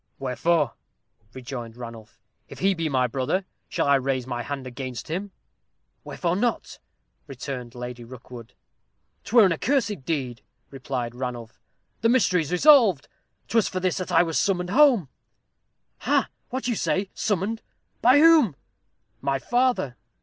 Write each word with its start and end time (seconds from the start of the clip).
"Wherefore?" 0.17 0.73
rejoined 1.31 1.77
Ranulph; 1.77 2.19
"if 2.49 2.57
he 2.57 2.73
be 2.73 2.89
my 2.89 3.05
brother, 3.05 3.45
shall 3.69 3.85
I 3.87 3.97
raise 3.97 4.25
my 4.25 4.41
hand 4.41 4.65
against 4.65 5.09
him?" 5.09 5.29
"Wherefore 6.03 6.35
not?" 6.35 6.79
returned 7.27 7.75
Lady 7.75 8.03
Rookwood. 8.03 8.55
"'Twere 9.23 9.45
an 9.45 9.53
accursed 9.53 10.03
deed," 10.03 10.41
replied 10.71 11.13
Ranulph. 11.13 11.61
"The 12.01 12.09
mystery 12.09 12.41
is 12.41 12.51
resolved. 12.51 13.09
'Twas 13.47 13.67
for 13.67 13.79
this 13.79 13.97
that 13.97 14.11
I 14.11 14.23
was 14.23 14.39
summoned 14.39 14.71
home." 14.71 15.07
"Ha! 15.99 16.29
what 16.49 16.65
say 16.65 16.99
you? 17.01 17.07
summoned! 17.13 17.61
by 18.01 18.17
whom?" 18.17 18.55
"My 19.21 19.37
father!" 19.37 19.97